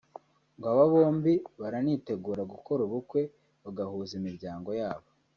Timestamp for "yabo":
4.81-5.07